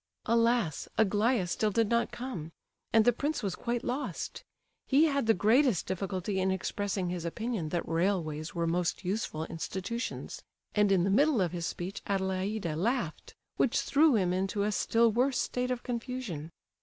Alas 0.25 0.87
Aglaya 0.97 1.45
still 1.45 1.69
did 1.69 1.87
not 1.87 2.09
come—and 2.11 3.05
the 3.05 3.13
prince 3.13 3.43
was 3.43 3.53
quite 3.53 3.83
lost. 3.83 4.43
He 4.87 5.05
had 5.05 5.27
the 5.27 5.35
greatest 5.35 5.85
difficulty 5.85 6.39
in 6.39 6.49
expressing 6.49 7.09
his 7.11 7.23
opinion 7.23 7.69
that 7.69 7.87
railways 7.87 8.55
were 8.55 8.65
most 8.65 9.05
useful 9.05 9.45
institutions,—and 9.45 10.91
in 10.91 11.03
the 11.03 11.11
middle 11.11 11.39
of 11.39 11.51
his 11.51 11.67
speech 11.67 12.01
Adelaida 12.07 12.75
laughed, 12.75 13.35
which 13.57 13.79
threw 13.79 14.15
him 14.15 14.33
into 14.33 14.63
a 14.63 14.71
still 14.71 15.11
worse 15.11 15.37
state 15.39 15.69
of 15.69 15.83
confusion. 15.83 16.49